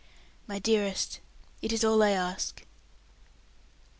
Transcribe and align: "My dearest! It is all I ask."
"My 0.47 0.57
dearest! 0.57 1.19
It 1.61 1.71
is 1.71 1.83
all 1.83 2.01
I 2.01 2.09
ask." 2.09 2.65